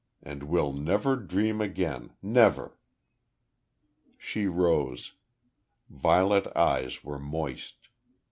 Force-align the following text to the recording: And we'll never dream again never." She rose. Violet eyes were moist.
And 0.23 0.41
we'll 0.41 0.73
never 0.73 1.15
dream 1.15 1.61
again 1.61 2.13
never." 2.23 2.79
She 4.17 4.47
rose. 4.47 5.13
Violet 5.91 6.47
eyes 6.57 7.03
were 7.03 7.19
moist. 7.19 7.87